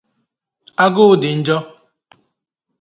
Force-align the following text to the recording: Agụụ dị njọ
Agụụ 0.83 1.13
dị 1.21 1.29
njọ 1.39 1.57